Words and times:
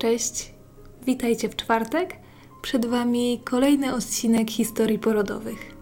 Cześć, 0.00 0.54
witajcie 1.06 1.48
w 1.48 1.56
czwartek. 1.56 2.16
Przed 2.62 2.86
Wami 2.86 3.40
kolejny 3.44 3.94
odcinek 3.94 4.50
historii 4.50 4.98
porodowych. 4.98 5.76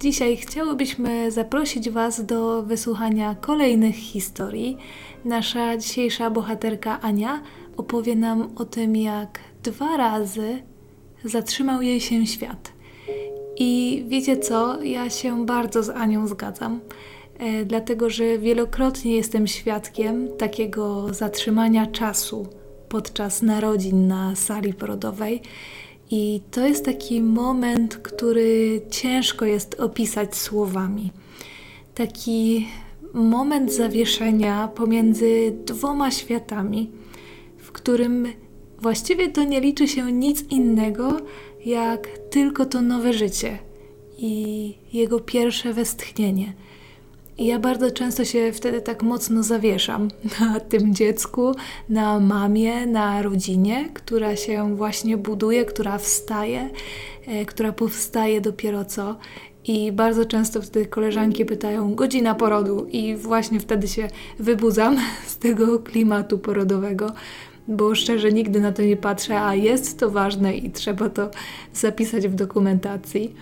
Dzisiaj 0.00 0.36
chciałybyśmy 0.36 1.30
zaprosić 1.30 1.90
Was 1.90 2.26
do 2.26 2.62
wysłuchania 2.62 3.34
kolejnych 3.34 3.94
historii. 3.94 4.76
Nasza 5.24 5.76
dzisiejsza 5.76 6.30
bohaterka 6.30 7.00
Ania 7.00 7.42
opowie 7.76 8.16
nam 8.16 8.48
o 8.56 8.64
tym, 8.64 8.96
jak 8.96 9.40
dwa 9.62 9.96
razy 9.96 10.62
zatrzymał 11.24 11.82
jej 11.82 12.00
się 12.00 12.26
świat. 12.26 12.72
I 13.56 14.04
wiecie 14.08 14.36
co? 14.36 14.82
Ja 14.82 15.10
się 15.10 15.46
bardzo 15.46 15.82
z 15.82 15.88
Anią 15.88 16.26
zgadzam, 16.26 16.80
e, 17.38 17.64
dlatego 17.64 18.10
że 18.10 18.38
wielokrotnie 18.38 19.16
jestem 19.16 19.46
świadkiem 19.46 20.28
takiego 20.38 21.14
zatrzymania 21.14 21.86
czasu 21.86 22.46
podczas 22.88 23.42
narodzin 23.42 24.06
na 24.06 24.36
sali 24.36 24.74
porodowej. 24.74 25.42
I 26.10 26.40
to 26.50 26.66
jest 26.66 26.84
taki 26.84 27.22
moment, 27.22 27.96
który 27.96 28.80
ciężko 28.90 29.44
jest 29.44 29.80
opisać 29.80 30.36
słowami. 30.36 31.12
Taki 31.94 32.68
moment 33.14 33.72
zawieszenia 33.72 34.68
pomiędzy 34.68 35.56
dwoma 35.64 36.10
światami, 36.10 36.90
w 37.58 37.72
którym 37.72 38.26
właściwie 38.78 39.28
to 39.28 39.44
nie 39.44 39.60
liczy 39.60 39.88
się 39.88 40.12
nic 40.12 40.42
innego, 40.42 41.16
jak 41.64 42.08
tylko 42.18 42.66
to 42.66 42.82
nowe 42.82 43.12
życie 43.12 43.58
i 44.18 44.74
jego 44.92 45.20
pierwsze 45.20 45.72
westchnienie. 45.72 46.52
I 47.38 47.46
ja 47.46 47.58
bardzo 47.58 47.90
często 47.90 48.24
się 48.24 48.52
wtedy 48.52 48.80
tak 48.80 49.02
mocno 49.02 49.42
zawieszam 49.42 50.08
na 50.40 50.60
tym 50.60 50.94
dziecku, 50.94 51.54
na 51.88 52.20
mamie, 52.20 52.86
na 52.86 53.22
rodzinie, 53.22 53.88
która 53.94 54.36
się 54.36 54.76
właśnie 54.76 55.16
buduje, 55.16 55.64
która 55.64 55.98
wstaje, 55.98 56.70
e, 57.26 57.46
która 57.46 57.72
powstaje 57.72 58.40
dopiero 58.40 58.84
co. 58.84 59.16
I 59.64 59.92
bardzo 59.92 60.24
często 60.24 60.62
wtedy 60.62 60.86
koleżanki 60.86 61.44
pytają 61.44 61.94
godzina 61.94 62.34
porodu, 62.34 62.86
i 62.92 63.16
właśnie 63.16 63.60
wtedy 63.60 63.88
się 63.88 64.08
wybudzam 64.38 64.96
z 65.26 65.38
tego 65.38 65.78
klimatu 65.78 66.38
porodowego, 66.38 67.12
bo 67.68 67.94
szczerze 67.94 68.32
nigdy 68.32 68.60
na 68.60 68.72
to 68.72 68.82
nie 68.82 68.96
patrzę, 68.96 69.40
a 69.40 69.54
jest 69.54 69.98
to 69.98 70.10
ważne 70.10 70.56
i 70.56 70.70
trzeba 70.70 71.08
to 71.08 71.30
zapisać 71.74 72.28
w 72.28 72.34
dokumentacji. 72.34 73.34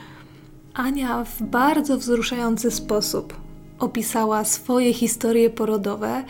Ania 0.75 1.25
w 1.25 1.42
bardzo 1.42 1.98
wzruszający 1.98 2.70
sposób 2.70 3.44
opisała 3.78 4.44
swoje 4.44 4.92
historie 4.92 5.50
porodowe. 5.50 6.25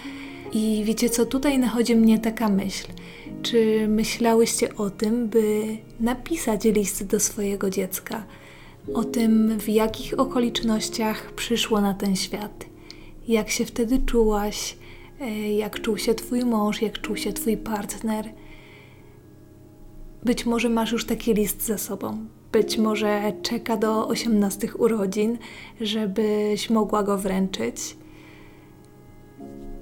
I 0.52 0.82
wiecie 0.84 1.10
co, 1.10 1.26
tutaj 1.26 1.58
nachodzi 1.58 1.96
mnie 1.96 2.18
taka 2.18 2.48
myśl. 2.48 2.86
Czy 3.42 3.88
myślałyście 3.88 4.76
o 4.76 4.90
tym, 4.90 5.28
by 5.28 5.64
napisać 6.00 6.64
list 6.64 7.06
do 7.06 7.20
swojego 7.20 7.70
dziecka? 7.70 8.24
O 8.94 9.04
tym, 9.04 9.60
w 9.60 9.68
jakich 9.68 10.18
okolicznościach 10.18 11.32
przyszło 11.32 11.80
na 11.80 11.94
ten 11.94 12.16
świat? 12.16 12.66
Jak 13.28 13.50
się 13.50 13.64
wtedy 13.64 13.98
czułaś? 14.06 14.76
E, 15.20 15.52
jak 15.52 15.80
czuł 15.80 15.98
się 15.98 16.14
Twój 16.14 16.44
mąż? 16.44 16.82
Jak 16.82 17.00
czuł 17.00 17.16
się 17.16 17.32
Twój 17.32 17.56
partner? 17.56 18.32
Być 20.24 20.46
może 20.46 20.68
masz 20.68 20.92
już 20.92 21.06
taki 21.06 21.34
list 21.34 21.62
za 21.66 21.78
sobą. 21.78 22.26
Być 22.54 22.78
może 22.78 23.32
czeka 23.42 23.76
do 23.76 24.08
18 24.08 24.74
urodzin, 24.74 25.38
żebyś 25.80 26.70
mogła 26.70 27.02
go 27.02 27.18
wręczyć. 27.18 27.96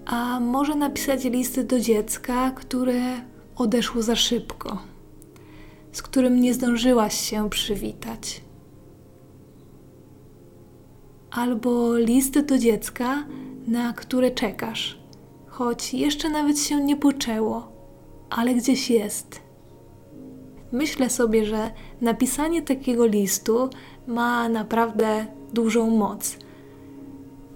A 0.06 0.40
może 0.40 0.74
napisać 0.74 1.24
listy 1.24 1.64
do 1.64 1.80
dziecka, 1.80 2.50
które 2.50 3.00
odeszło 3.56 4.02
za 4.02 4.16
szybko, 4.16 4.78
z 5.92 6.02
którym 6.02 6.40
nie 6.40 6.54
zdążyłaś 6.54 7.14
się 7.14 7.50
przywitać. 7.50 8.40
Albo 11.30 11.96
listy 11.96 12.42
do 12.42 12.58
dziecka, 12.58 13.26
na 13.66 13.92
które 13.92 14.30
czekasz, 14.30 14.98
choć 15.46 15.94
jeszcze 15.94 16.30
nawet 16.30 16.58
się 16.58 16.84
nie 16.84 16.96
poczęło, 16.96 17.72
ale 18.30 18.54
gdzieś 18.54 18.90
jest 18.90 19.52
myślę 20.72 21.10
sobie, 21.10 21.46
że 21.46 21.70
napisanie 22.02 22.62
takiego 22.62 23.06
listu 23.06 23.70
ma 24.06 24.48
naprawdę 24.48 25.26
dużą 25.52 25.90
moc. 25.90 26.36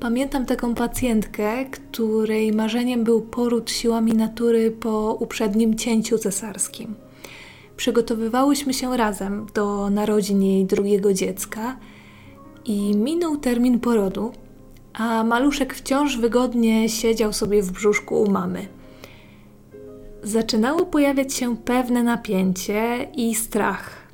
Pamiętam 0.00 0.46
taką 0.46 0.74
pacjentkę, 0.74 1.64
której 1.64 2.52
marzeniem 2.52 3.04
był 3.04 3.20
poród 3.20 3.70
siłami 3.70 4.12
natury 4.12 4.70
po 4.70 5.14
uprzednim 5.20 5.74
cięciu 5.74 6.18
cesarskim. 6.18 6.94
Przygotowywałyśmy 7.76 8.74
się 8.74 8.96
razem 8.96 9.46
do 9.54 9.90
narodzin 9.90 10.42
jej 10.42 10.64
drugiego 10.64 11.12
dziecka 11.12 11.76
i 12.64 12.96
minął 12.96 13.36
termin 13.36 13.80
porodu, 13.80 14.32
a 14.94 15.24
maluszek 15.24 15.74
wciąż 15.74 16.18
wygodnie 16.18 16.88
siedział 16.88 17.32
sobie 17.32 17.62
w 17.62 17.72
brzuszku 17.72 18.22
u 18.22 18.30
mamy 18.30 18.66
zaczynało 20.26 20.86
pojawiać 20.86 21.34
się 21.34 21.56
pewne 21.56 22.02
napięcie 22.02 23.08
i 23.16 23.34
strach. 23.34 24.05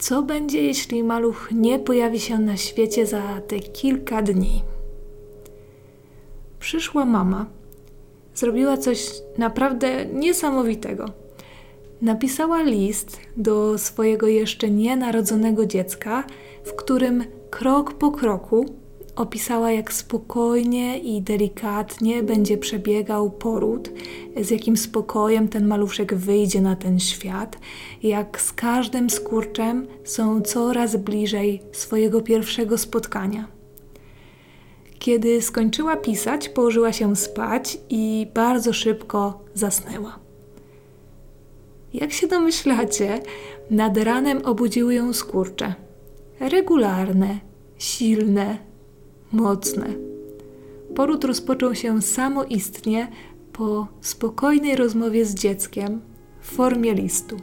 Co 0.00 0.22
będzie, 0.22 0.62
jeśli 0.62 1.04
maluch 1.04 1.48
nie 1.52 1.78
pojawi 1.78 2.20
się 2.20 2.38
na 2.38 2.56
świecie 2.56 3.06
za 3.06 3.40
te 3.40 3.58
kilka 3.60 4.22
dni? 4.22 4.62
Przyszła 6.58 7.04
mama, 7.04 7.46
zrobiła 8.34 8.76
coś 8.76 9.10
naprawdę 9.38 10.06
niesamowitego. 10.06 11.04
Napisała 12.02 12.62
list 12.62 13.20
do 13.36 13.78
swojego 13.78 14.26
jeszcze 14.26 14.70
nienarodzonego 14.70 15.66
dziecka, 15.66 16.24
w 16.64 16.72
którym 16.72 17.24
krok 17.50 17.94
po 17.94 18.10
kroku 18.10 18.66
opisała, 19.16 19.70
jak 19.72 19.92
spokojnie 19.92 20.98
i 20.98 21.22
delikatnie 21.22 22.22
będzie 22.22 22.58
przebiegał 22.58 23.30
poród, 23.30 23.90
z 24.40 24.50
jakim 24.50 24.76
spokojem 24.76 25.48
ten 25.48 25.66
maluszek 25.66 26.14
wyjdzie 26.14 26.60
na 26.60 26.76
ten 26.76 27.00
świat, 27.00 27.58
jak 28.02 28.40
z 28.40 28.52
każdym 28.52 29.10
skurczem 29.10 29.86
są 30.04 30.40
coraz 30.40 30.96
bliżej 30.96 31.62
swojego 31.72 32.20
pierwszego 32.20 32.78
spotkania. 32.78 33.48
Kiedy 34.98 35.42
skończyła 35.42 35.96
pisać, 35.96 36.48
położyła 36.48 36.92
się 36.92 37.16
spać 37.16 37.78
i 37.88 38.26
bardzo 38.34 38.72
szybko 38.72 39.44
zasnęła. 39.54 40.18
Jak 41.94 42.12
się 42.12 42.26
domyślacie, 42.26 43.20
nad 43.70 43.96
ranem 43.96 44.44
obudziły 44.44 44.94
ją 44.94 45.12
skurcze. 45.12 45.74
Regularne, 46.40 47.38
silne, 47.78 48.69
mocne. 49.32 49.86
Poród 50.94 51.24
rozpoczął 51.24 51.74
się 51.74 52.02
samoistnie 52.02 53.08
po 53.52 53.86
spokojnej 54.00 54.76
rozmowie 54.76 55.24
z 55.24 55.34
dzieckiem 55.34 56.00
w 56.40 56.54
formie 56.54 56.94
listu. 56.94 57.36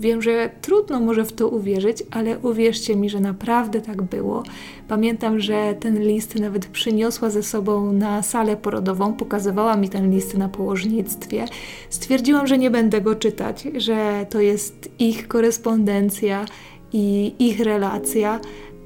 Wiem, 0.00 0.22
że 0.22 0.50
trudno 0.60 1.00
może 1.00 1.24
w 1.24 1.32
to 1.32 1.48
uwierzyć, 1.48 2.02
ale 2.10 2.38
uwierzcie 2.38 2.96
mi, 2.96 3.10
że 3.10 3.20
naprawdę 3.20 3.80
tak 3.80 4.02
było. 4.02 4.42
Pamiętam, 4.88 5.40
że 5.40 5.74
ten 5.80 6.02
list 6.02 6.34
nawet 6.34 6.66
przyniosła 6.66 7.30
ze 7.30 7.42
sobą 7.42 7.92
na 7.92 8.22
salę 8.22 8.56
porodową, 8.56 9.12
pokazywała 9.12 9.76
mi 9.76 9.88
ten 9.88 10.10
list 10.10 10.38
na 10.38 10.48
położnictwie. 10.48 11.44
Stwierdziłam, 11.90 12.46
że 12.46 12.58
nie 12.58 12.70
będę 12.70 13.00
go 13.00 13.14
czytać, 13.14 13.68
że 13.76 14.26
to 14.30 14.40
jest 14.40 14.90
ich 14.98 15.28
korespondencja 15.28 16.46
i 16.92 17.34
ich 17.38 17.60
relacja, 17.60 18.40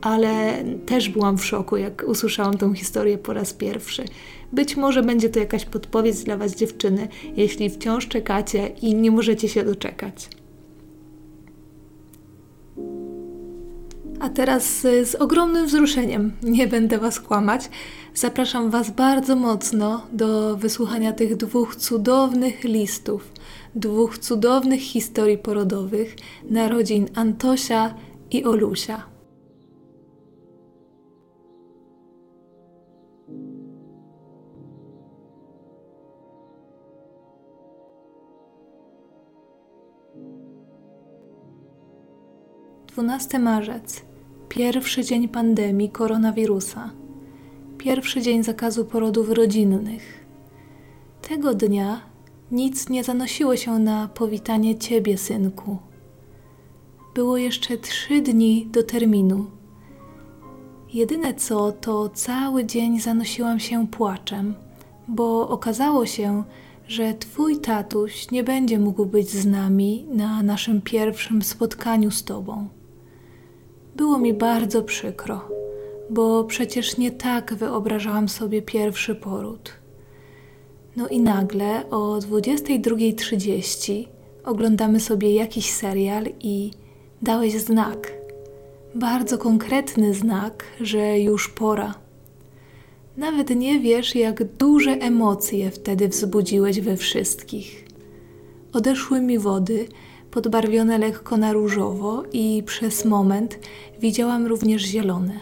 ale 0.05 0.65
też 0.87 1.09
byłam 1.09 1.39
w 1.39 1.45
szoku, 1.45 1.77
jak 1.77 2.05
usłyszałam 2.07 2.59
tą 2.59 2.75
historię 2.75 3.19
po 3.19 3.33
raz 3.33 3.53
pierwszy. 3.53 4.05
Być 4.53 4.77
może 4.77 5.03
będzie 5.03 5.29
to 5.29 5.39
jakaś 5.39 5.65
podpowiedź 5.65 6.25
dla 6.25 6.37
Was, 6.37 6.57
dziewczyny, 6.57 7.09
jeśli 7.37 7.71
wciąż 7.71 8.09
czekacie 8.09 8.67
i 8.67 8.95
nie 8.95 9.11
możecie 9.11 9.49
się 9.49 9.65
doczekać. 9.65 10.29
A 14.21 14.29
teraz 14.29 14.81
z 14.81 15.15
ogromnym 15.15 15.67
wzruszeniem, 15.67 16.33
nie 16.43 16.67
będę 16.67 16.99
Was 16.99 17.21
kłamać, 17.21 17.71
zapraszam 18.15 18.71
Was 18.71 18.91
bardzo 18.91 19.37
mocno 19.37 20.07
do 20.13 20.57
wysłuchania 20.57 21.13
tych 21.13 21.37
dwóch 21.37 21.77
cudownych 21.77 22.65
listów, 22.65 23.33
dwóch 23.75 24.19
cudownych 24.19 24.81
historii 24.81 25.39
porodowych 25.39 26.17
narodzin 26.51 27.09
Antosia 27.15 27.95
i 28.31 28.45
Olusia. 28.45 29.14
12 42.95 43.39
marzec, 43.39 44.03
pierwszy 44.49 45.05
dzień 45.05 45.29
pandemii 45.29 45.91
koronawirusa, 45.91 46.91
pierwszy 47.79 48.23
dzień 48.23 48.43
zakazu 48.43 48.85
porodów 48.85 49.31
rodzinnych. 49.31 50.25
Tego 51.29 51.55
dnia 51.55 52.01
nic 52.51 52.89
nie 52.89 53.05
zanosiło 53.05 53.57
się 53.57 53.79
na 53.79 54.09
powitanie 54.09 54.79
ciebie, 54.79 55.19
synku. 55.19 55.79
Było 57.15 57.37
jeszcze 57.37 57.79
trzy 57.79 58.21
dni 58.21 58.69
do 58.73 58.83
terminu. 58.83 59.47
Jedyne 60.93 61.35
co, 61.35 61.73
to 61.73 62.09
cały 62.09 62.65
dzień 62.65 63.01
zanosiłam 63.01 63.61
się 63.61 63.87
płaczem, 63.87 64.55
bo 65.09 65.49
okazało 65.49 66.07
się, 66.07 66.45
że 66.89 67.15
twój 67.15 67.61
tatuś 67.61 68.31
nie 68.31 68.45
będzie 68.45 68.79
mógł 68.79 69.07
być 69.07 69.31
z 69.31 69.47
nami 69.47 70.07
na 70.13 70.43
naszym 70.43 70.83
pierwszym 70.83 71.43
spotkaniu 71.43 72.11
z 72.11 72.25
tobą. 72.25 72.69
Było 73.97 74.19
mi 74.19 74.35
bardzo 74.35 74.83
przykro, 74.83 75.49
bo 76.11 76.45
przecież 76.45 76.97
nie 76.97 77.11
tak 77.11 77.55
wyobrażałam 77.55 78.29
sobie 78.29 78.63
pierwszy 78.63 79.15
poród. 79.15 79.73
No 80.97 81.09
i 81.09 81.21
nagle 81.21 81.91
o 81.91 82.19
22.30 82.19 84.07
oglądamy 84.45 85.01
sobie 85.01 85.35
jakiś 85.35 85.71
serial 85.71 86.25
i 86.41 86.71
dałeś 87.23 87.53
znak. 87.53 88.13
Bardzo 88.95 89.39
konkretny 89.39 90.15
znak, 90.15 90.65
że 90.81 91.19
już 91.21 91.49
pora. 91.49 91.95
Nawet 93.17 93.51
nie 93.51 93.81
wiesz, 93.81 94.15
jak 94.15 94.45
duże 94.45 94.91
emocje 94.91 95.71
wtedy 95.71 96.09
wzbudziłeś 96.09 96.81
we 96.81 96.97
wszystkich. 96.97 97.85
Odeszły 98.73 99.21
mi 99.21 99.39
wody, 99.39 99.89
podbarwione 100.35 100.99
lekko 100.99 101.37
na 101.37 101.53
różowo, 101.53 102.23
i 102.33 102.63
przez 102.67 103.05
moment 103.05 103.59
widziałam 104.01 104.47
również 104.47 104.83
zielone. 104.83 105.41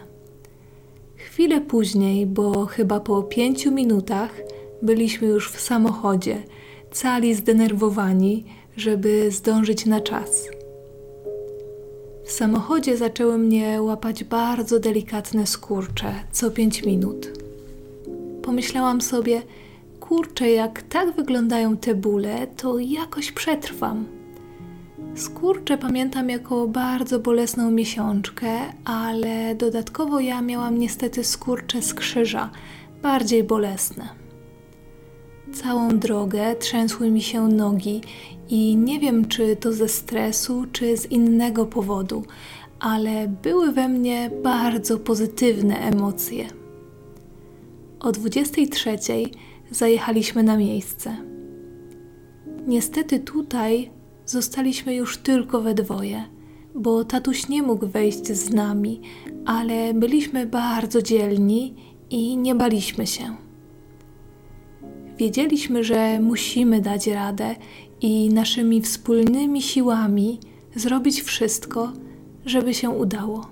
Chwilę 1.17 1.61
później, 1.61 2.27
bo 2.27 2.67
chyba 2.67 3.01
po 3.01 3.23
pięciu 3.23 3.73
minutach, 3.73 4.31
byliśmy 4.83 5.29
już 5.29 5.51
w 5.51 5.61
samochodzie, 5.61 6.43
cali 6.91 7.35
zdenerwowani, 7.35 8.45
żeby 8.77 9.31
zdążyć 9.31 9.87
na 9.87 10.01
czas. 10.01 10.49
W 12.25 12.31
samochodzie 12.31 12.97
zaczęły 12.97 13.39
mnie 13.39 13.83
łapać 13.83 14.25
bardzo 14.25 14.79
delikatne 14.81 15.47
skurcze 15.47 16.15
co 16.33 16.51
pięć 16.51 16.85
minut. 16.85 17.31
Pomyślałam 18.43 19.01
sobie, 19.01 19.43
kurczę, 20.01 20.51
jak 20.51 20.83
tak 20.83 21.17
wyglądają 21.17 21.77
te 21.77 21.95
bóle, 21.95 22.47
to 22.47 22.79
jakoś 22.79 23.33
przetrwam. 23.33 24.22
Skurcze 25.15 25.79
pamiętam 25.79 26.31
jako 26.31 26.69
bardzo 26.69 27.19
bolesną 27.19 27.71
miesiączkę, 27.71 28.49
ale 28.85 29.55
dodatkowo 29.55 30.21
ja 30.21 30.43
miałam 30.43 30.79
niestety 30.79 31.25
skurcze 31.25 31.83
z 31.83 31.95
krzyża, 31.95 32.51
bardziej 33.03 33.45
bolesne. 33.45 34.09
Całą 35.53 35.99
drogę 35.99 36.57
trzęsły 36.57 37.11
mi 37.11 37.23
się 37.23 37.49
nogi 37.49 38.01
i 38.49 38.77
nie 38.77 39.01
wiem, 39.01 39.29
czy 39.29 39.57
to 39.57 39.73
ze 39.73 39.89
stresu, 39.89 40.67
czy 40.73 40.97
z 40.97 41.07
innego 41.07 41.67
powodu, 41.67 42.25
ale 42.81 43.29
były 43.29 43.73
we 43.73 43.89
mnie 43.89 44.31
bardzo 44.43 44.99
pozytywne 44.99 45.79
emocje. 45.79 46.47
O 48.01 48.13
23 48.13 48.99
zajechaliśmy 49.71 50.43
na 50.43 50.57
miejsce. 50.57 51.17
Niestety 52.67 53.21
tutaj 53.21 53.91
zostaliśmy 54.27 54.95
już 54.95 55.19
tylko 55.19 55.61
we 55.61 55.75
dwoje, 55.75 56.25
bo 56.75 57.05
tatuś 57.05 57.49
nie 57.49 57.63
mógł 57.63 57.87
wejść 57.87 58.27
z 58.27 58.51
nami, 58.51 59.01
ale 59.47 59.95
byliśmy 59.95 60.47
bardzo 60.47 61.03
dzielni 61.03 61.75
i 62.11 62.37
nie 62.37 62.55
baliśmy 62.55 63.07
się. 63.07 63.37
Wiedzieliśmy, 65.19 65.85
że 65.85 66.21
musimy 66.21 66.81
dać 66.81 67.07
radę 67.07 67.57
i 68.01 68.29
naszymi 68.29 68.83
wspólnymi 68.83 69.63
siłami 69.63 70.41
zrobić 70.75 71.23
wszystko, 71.23 71.93
żeby 72.47 72.75
się 72.75 72.91
udało. 72.91 73.47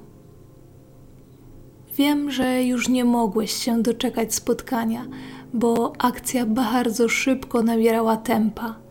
Wiem, 1.96 2.30
że 2.30 2.64
już 2.64 2.88
nie 2.88 3.04
mogłeś 3.04 3.52
się 3.52 3.82
doczekać 3.82 4.34
spotkania, 4.34 5.06
bo 5.54 5.92
akcja 5.98 6.46
bardzo 6.46 7.08
szybko 7.08 7.62
nabierała 7.62 8.16
tempa. 8.16 8.89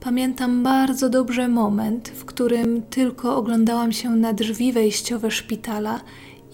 Pamiętam 0.00 0.62
bardzo 0.62 1.08
dobrze 1.08 1.48
moment, 1.48 2.08
w 2.08 2.24
którym 2.24 2.82
tylko 2.82 3.36
oglądałam 3.36 3.92
się 3.92 4.10
na 4.10 4.32
drzwi 4.32 4.72
wejściowe 4.72 5.30
szpitala 5.30 6.00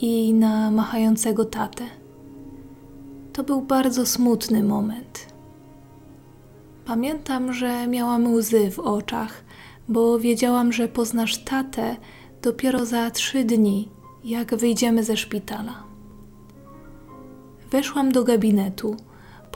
i 0.00 0.34
na 0.34 0.70
machającego 0.70 1.44
tatę. 1.44 1.84
To 3.32 3.43
był 3.43 3.62
bardzo 3.62 4.06
smutny 4.06 4.62
moment. 4.62 5.26
Pamiętam, 6.84 7.52
że 7.52 7.87
miałam 7.87 8.34
łzy 8.34 8.70
w 8.70 8.78
oczach, 8.78 9.44
bo 9.88 10.19
wiedziałam, 10.19 10.72
że 10.72 10.88
poznasz 10.88 11.38
tatę 11.38 11.96
dopiero 12.42 12.87
za 12.87 13.10
trzy 13.10 13.44
dni, 13.44 13.88
jak 14.25 14.54
wyjdziemy 14.54 15.04
ze 15.04 15.16
szpitala. 15.16 15.82
Weszłam 17.70 18.12
do 18.12 18.25
gabinetu. 18.25 18.96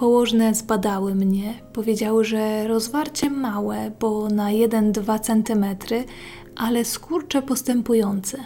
Położne 0.00 0.54
zbadały 0.54 1.14
mnie, 1.14 1.54
powiedziały, 1.72 2.24
że 2.24 2.68
rozwarcie 2.68 3.30
małe, 3.30 3.90
bo 4.00 4.28
na 4.28 4.48
1-2 4.50 5.20
centymetry, 5.20 6.04
ale 6.56 6.84
skurcze 6.84 7.42
postępujące. 7.42 8.38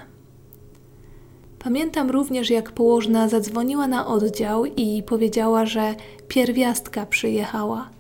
Pamiętam 1.59 2.11
również, 2.11 2.51
jak 2.51 2.73
położna 2.73 3.29
zadzwoniła 3.29 3.87
na 3.87 4.07
oddział 4.07 4.65
i 4.65 5.03
powiedziała, 5.03 5.67
że 5.67 5.95
pierwiastka 6.29 7.07
przyjechała. 7.07 7.91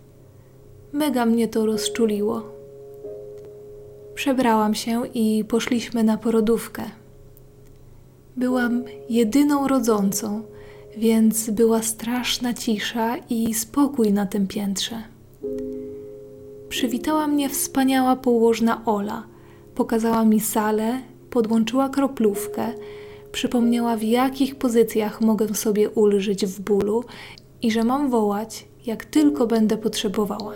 Mega 0.93 1.27
mnie 1.27 1.49
to 1.49 1.67
rozczuliło. 1.67 2.43
Przebrałam 4.15 4.75
się 4.75 5.03
i 5.07 5.45
poszliśmy 5.45 6.05
na 6.05 6.17
porodówkę. 6.17 6.83
Byłam 8.37 8.85
jedyną 9.09 9.69
rodzącą, 9.69 10.43
więc 10.97 11.51
była 11.51 11.83
straszna 11.83 12.55
cisza 12.55 13.17
i 13.31 13.55
spokój 13.55 14.13
na 14.13 14.27
tym 14.27 14.47
piętrze. 14.47 15.03
Przywitała 16.69 17.27
mnie 17.27 17.49
wspaniała 17.49 18.17
położna 18.17 18.85
Ola. 18.85 19.23
Pokazała 19.75 20.25
mi 20.25 20.41
salę, 20.41 21.01
podłączyła 21.31 21.89
kroplówkę, 21.89 22.73
przypomniała 23.33 23.97
w 23.97 24.03
jakich 24.03 24.57
pozycjach 24.57 25.21
mogę 25.21 25.55
sobie 25.55 25.91
ulżyć 25.91 26.47
w 26.47 26.61
bólu 26.61 27.05
i 27.63 27.71
że 27.71 27.85
mam 27.85 28.11
wołać, 28.11 28.65
jak 28.87 29.05
tylko 29.05 29.47
będę 29.47 29.77
potrzebowała. 29.77 30.53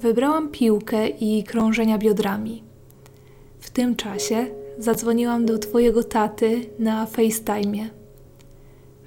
Wybrałam 0.00 0.48
piłkę 0.48 1.08
i 1.08 1.44
krążenia 1.44 1.98
biodrami. 1.98 2.62
W 3.60 3.70
tym 3.70 3.96
czasie 3.96 4.46
zadzwoniłam 4.78 5.46
do 5.46 5.58
Twojego 5.58 6.04
taty 6.04 6.66
na 6.78 7.06
FaceTime. 7.06 8.05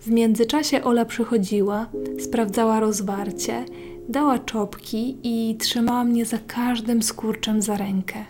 W 0.02 0.12
międzyczasie 0.12 0.84
Ola 0.84 1.06
przychodziła, 1.06 1.88
sprawdzała 2.20 2.80
rozwarcie, 2.80 3.66
dała 4.10 4.40
czopki 4.40 5.18
i 5.24 5.58
trzymała 5.58 6.04
mnie 6.04 6.26
za 6.26 6.38
każdym 6.38 7.04
skurczem 7.04 7.62
za 7.62 7.78
rękę. 7.78 8.26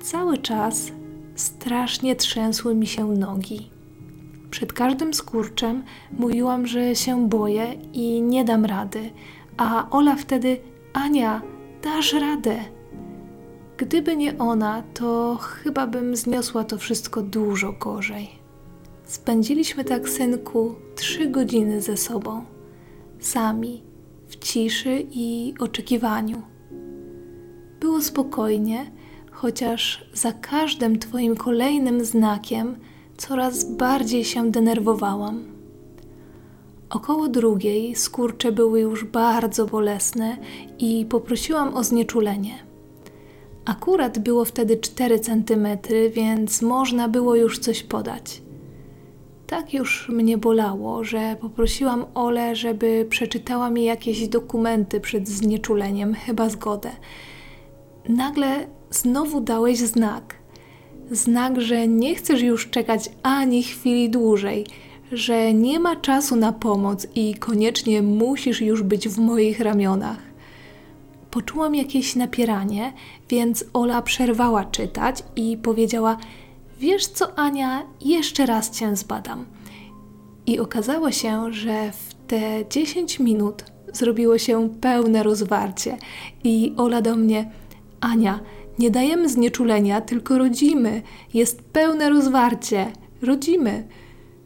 Cały 0.00 0.38
czas 0.38 0.92
strasznie 1.34 2.16
trzęsły 2.16 2.74
mi 2.74 2.86
się 2.86 3.06
nogi. 3.08 3.70
Przed 4.50 4.72
każdym 4.72 5.14
skurczem 5.14 5.82
mówiłam, 6.12 6.66
że 6.66 6.96
się 6.96 7.28
boję 7.28 7.74
i 7.92 8.22
nie 8.22 8.44
dam 8.44 8.64
rady, 8.64 9.10
a 9.56 9.90
Ola 9.90 10.16
wtedy: 10.16 10.60
Ania, 10.92 11.42
dasz 11.82 12.12
radę. 12.12 12.56
Gdyby 13.76 14.16
nie 14.16 14.38
ona, 14.38 14.82
to 14.94 15.36
chyba 15.40 15.86
bym 15.86 16.16
zniosła 16.16 16.64
to 16.64 16.78
wszystko 16.78 17.22
dużo 17.22 17.72
gorzej. 17.72 18.41
Spędziliśmy 19.12 19.84
tak, 19.84 20.08
synku, 20.08 20.74
trzy 20.96 21.26
godziny 21.26 21.82
ze 21.82 21.96
sobą, 21.96 22.44
sami, 23.20 23.82
w 24.28 24.36
ciszy 24.36 25.06
i 25.10 25.54
oczekiwaniu. 25.58 26.42
Było 27.80 28.02
spokojnie, 28.02 28.90
chociaż 29.30 30.04
za 30.14 30.32
każdym 30.32 30.98
Twoim 30.98 31.36
kolejnym 31.36 32.04
znakiem 32.04 32.76
coraz 33.16 33.64
bardziej 33.64 34.24
się 34.24 34.50
denerwowałam. 34.50 35.44
Około 36.90 37.28
drugiej 37.28 37.96
skurcze 37.96 38.52
były 38.52 38.80
już 38.80 39.04
bardzo 39.04 39.66
bolesne 39.66 40.36
i 40.78 41.06
poprosiłam 41.08 41.74
o 41.74 41.84
znieczulenie. 41.84 42.54
Akurat 43.64 44.18
było 44.18 44.44
wtedy 44.44 44.76
4 44.76 45.20
cm, 45.20 45.66
więc 46.12 46.62
można 46.62 47.08
było 47.08 47.34
już 47.34 47.58
coś 47.58 47.82
podać. 47.82 48.42
Tak 49.52 49.74
już 49.74 50.08
mnie 50.08 50.38
bolało, 50.38 51.04
że 51.04 51.36
poprosiłam 51.40 52.04
Ole, 52.14 52.56
żeby 52.56 53.06
przeczytała 53.10 53.70
mi 53.70 53.84
jakieś 53.84 54.28
dokumenty 54.28 55.00
przed 55.00 55.28
znieczuleniem, 55.28 56.14
chyba 56.14 56.48
zgodę. 56.48 56.90
Nagle 58.08 58.66
znowu 58.90 59.40
dałeś 59.40 59.78
znak. 59.78 60.34
Znak, 61.10 61.60
że 61.60 61.88
nie 61.88 62.14
chcesz 62.14 62.42
już 62.42 62.70
czekać 62.70 63.10
ani 63.22 63.62
chwili 63.62 64.10
dłużej, 64.10 64.66
że 65.12 65.54
nie 65.54 65.80
ma 65.80 65.96
czasu 65.96 66.36
na 66.36 66.52
pomoc 66.52 67.06
i 67.14 67.34
koniecznie 67.34 68.02
musisz 68.02 68.60
już 68.60 68.82
być 68.82 69.08
w 69.08 69.18
moich 69.18 69.60
ramionach. 69.60 70.18
poczułam 71.30 71.74
jakieś 71.74 72.16
napieranie, 72.16 72.92
więc 73.28 73.64
Ola 73.72 74.02
przerwała 74.02 74.64
czytać 74.64 75.22
i 75.36 75.56
powiedziała: 75.56 76.16
Wiesz 76.82 77.06
co, 77.06 77.38
Ania, 77.38 77.82
jeszcze 78.00 78.46
raz 78.46 78.70
cię 78.70 78.96
zbadam. 78.96 79.46
I 80.46 80.58
okazało 80.58 81.10
się, 81.10 81.52
że 81.52 81.92
w 81.92 82.14
te 82.26 82.64
10 82.70 83.20
minut 83.20 83.64
zrobiło 83.92 84.38
się 84.38 84.70
pełne 84.80 85.22
rozwarcie. 85.22 85.96
I 86.44 86.74
Ola 86.76 87.02
do 87.02 87.16
mnie: 87.16 87.50
Ania, 88.00 88.40
nie 88.78 88.90
dajemy 88.90 89.28
znieczulenia, 89.28 90.00
tylko 90.00 90.38
rodzimy. 90.38 91.02
Jest 91.34 91.62
pełne 91.62 92.10
rozwarcie. 92.10 92.92
Rodzimy. 93.22 93.88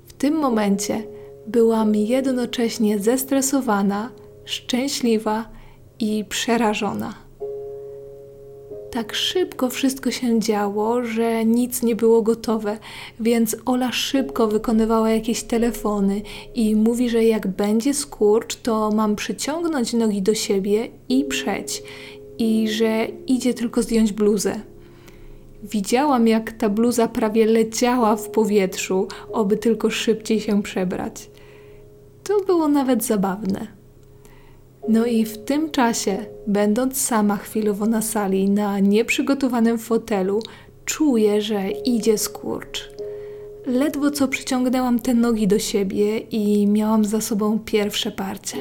W 0.07 0.13
tym 0.13 0.35
momencie 0.35 1.03
byłam 1.47 1.95
jednocześnie 1.95 2.99
zestresowana, 2.99 4.11
szczęśliwa 4.45 5.49
i 5.99 6.25
przerażona. 6.29 7.26
Tak 8.97 9.15
szybko 9.15 9.71
wszystko 9.71 10.11
się 10.11 10.41
działo, 10.41 11.05
że 11.05 11.45
nic 11.45 11.83
nie 11.83 11.97
było 11.97 12.23
gotowe, 12.23 12.79
więc 13.21 13.57
Ola 13.65 13.93
szybko 13.93 14.49
wykonywała 14.49 15.11
jakieś 15.11 15.43
telefony 15.43 16.23
i 16.55 16.77
mówi, 16.77 17.11
że 17.11 17.25
jak 17.25 17.47
będzie 17.47 17.95
skurcz, 17.95 18.57
to 18.57 18.91
mam 18.91 19.17
przyciągnąć 19.17 19.93
nogi 19.93 20.23
do 20.23 20.35
siebie 20.35 20.89
i 21.09 21.25
przeć, 21.25 21.83
i 22.39 22.69
że 22.69 23.07
idzie 23.27 23.55
tylko 23.55 23.83
zdjąć 23.83 24.13
bluzę. 24.13 24.61
Widziałam, 25.63 26.29
jak 26.29 26.53
ta 26.53 26.69
bluza 26.69 27.09
prawie 27.09 27.47
leciała 27.47 28.17
w 28.17 28.31
powietrzu, 28.31 29.09
oby 29.33 29.57
tylko 29.57 29.91
szybciej 29.91 30.41
się 30.41 30.63
przebrać. 30.63 31.31
To 32.25 32.41
było 32.41 32.69
nawet 32.69 33.05
zabawne. 33.05 33.76
No 34.89 35.07
i 35.07 35.25
w 35.25 35.39
tym 35.39 35.71
czasie, 35.71 36.27
będąc 36.47 37.01
sama 37.01 37.37
chwilowo 37.37 37.87
na 37.87 38.03
sali, 38.03 38.51
na 38.51 38.79
nieprzygotowanym 38.79 39.79
fotelu, 39.79 40.43
czuję, 40.85 41.43
że 41.43 41.71
idzie 41.71 42.19
skurcz. 42.19 42.91
Ledwo 43.67 44.11
co 44.11 44.29
przyciągnęłam 44.29 44.99
te 44.99 45.15
nogi 45.15 45.49
do 45.49 45.59
siebie 45.59 46.19
i 46.19 46.67
miałam 46.67 47.05
za 47.05 47.21
sobą 47.21 47.59
pierwsze 47.59 48.11
parcie. 48.11 48.57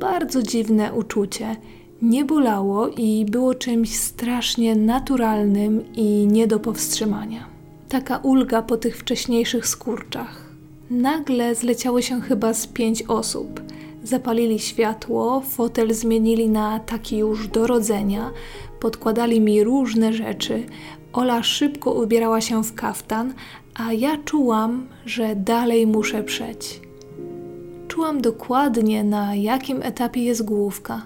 Bardzo 0.00 0.42
dziwne 0.42 0.92
uczucie. 0.92 1.56
Nie 2.02 2.24
bolało 2.24 2.88
i 2.88 3.24
było 3.24 3.54
czymś 3.54 3.96
strasznie 3.96 4.74
naturalnym 4.74 5.84
i 5.94 6.26
nie 6.26 6.46
do 6.46 6.60
powstrzymania. 6.60 7.46
Taka 7.88 8.16
ulga 8.16 8.62
po 8.62 8.76
tych 8.76 8.96
wcześniejszych 8.96 9.66
skurczach. 9.66 10.46
Nagle 10.90 11.54
zleciało 11.54 12.02
się 12.02 12.20
chyba 12.20 12.54
z 12.54 12.66
pięć 12.66 13.02
osób– 13.02 13.60
Zapalili 14.06 14.58
światło, 14.58 15.40
fotel 15.40 15.94
zmienili 15.94 16.48
na 16.48 16.80
taki 16.80 17.18
już 17.18 17.48
do 17.48 17.66
rodzenia, 17.66 18.30
podkładali 18.80 19.40
mi 19.40 19.64
różne 19.64 20.12
rzeczy. 20.12 20.66
Ola 21.12 21.42
szybko 21.42 21.92
ubierała 21.92 22.40
się 22.40 22.64
w 22.64 22.74
kaftan, 22.74 23.34
a 23.74 23.92
ja 23.92 24.16
czułam, 24.24 24.86
że 25.06 25.36
dalej 25.36 25.86
muszę 25.86 26.22
przeć. 26.24 26.80
Czułam 27.88 28.20
dokładnie, 28.20 29.04
na 29.04 29.34
jakim 29.34 29.82
etapie 29.82 30.24
jest 30.24 30.44
główka. 30.44 31.02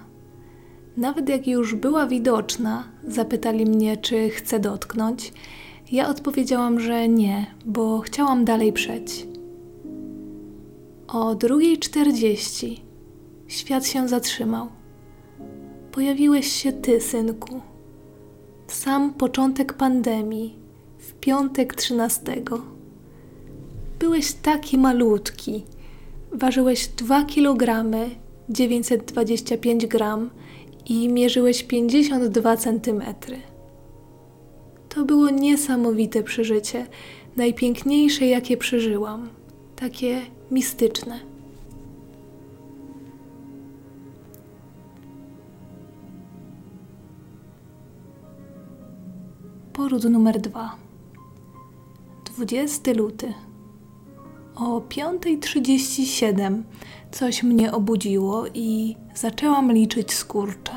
Nawet 0.97 1.29
jak 1.29 1.47
już 1.47 1.75
była 1.75 2.07
widoczna, 2.07 2.85
zapytali 3.05 3.67
mnie, 3.67 3.97
czy 3.97 4.29
chcę 4.31 4.61
dotknąć. 4.61 5.33
Ja 5.93 6.09
odpowiedziałam, 6.09 6.81
że 6.81 7.09
nie, 7.09 7.47
bo 7.67 8.01
chciałam 8.01 8.45
dalej 8.45 8.73
przeć. 8.73 9.27
O 11.09 11.35
drugiej 11.35 11.79
czterdzieści 11.79 12.90
świat 13.51 13.87
się 13.87 14.09
zatrzymał. 14.09 14.69
Pojawiłeś 15.93 16.53
się 16.53 16.73
ty, 16.73 17.01
synku. 17.01 17.61
W 18.67 18.75
sam 18.75 19.15
początek 19.15 19.73
pandemii, 19.73 20.59
w 20.99 21.13
piątek 21.13 21.75
trzynastego. 21.75 22.63
Byłeś 23.99 24.33
taki 24.33 24.79
malutki. 24.79 25.65
Ważyłeś 26.33 26.89
2 26.89 27.25
kg 27.25 27.91
925 28.49 29.87
gram 29.87 30.31
i 30.89 31.09
mierzyłeś 31.09 31.63
52 31.63 32.57
centymetry. 32.57 33.37
To 34.89 35.05
było 35.05 35.31
niesamowite 35.31 36.23
przeżycie, 36.23 36.87
najpiękniejsze, 37.37 38.27
jakie 38.27 38.57
przeżyłam, 38.57 39.29
takie 39.77 40.21
mistyczne. 40.51 41.30
Poród 49.81 50.05
numer 50.05 50.41
dwa. 50.41 50.77
20 52.25 52.93
luty. 52.93 53.35
O 54.57 54.81
5.37 54.81 56.63
coś 57.13 57.43
mnie 57.43 57.73
obudziło 57.73 58.45
i 58.55 58.97
zaczęłam 59.15 59.73
liczyć 59.73 60.13
skurcze. 60.13 60.73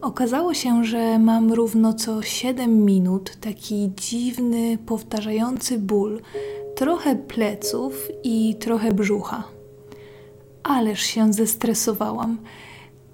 Okazało 0.00 0.54
się, 0.54 0.84
że 0.84 1.18
mam 1.18 1.52
równo 1.52 1.94
co 1.94 2.22
7 2.22 2.84
minut 2.84 3.36
taki 3.40 3.90
dziwny, 3.96 4.78
powtarzający 4.86 5.78
ból, 5.78 6.20
trochę 6.76 7.16
pleców 7.16 8.08
i 8.24 8.54
trochę 8.54 8.92
brzucha. 8.92 9.44
Ależ 10.62 11.00
się 11.00 11.32
zestresowałam. 11.32 12.38